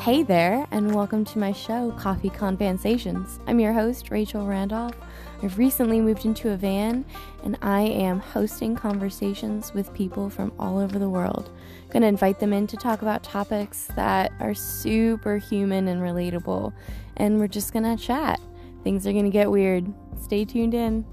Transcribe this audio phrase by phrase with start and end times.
[0.00, 3.38] Hey there, and welcome to my show, Coffee ConVANsations.
[3.46, 4.96] I'm your host, Rachel Randolph.
[5.42, 7.04] I've recently moved into a van,
[7.44, 11.50] and I am hosting conversations with people from all over the world.
[11.82, 16.00] I'm going to invite them in to talk about topics that are super human and
[16.00, 16.72] relatable,
[17.18, 18.40] and we're just going to chat.
[18.82, 19.92] Things are going to get weird.
[20.18, 21.04] Stay tuned in.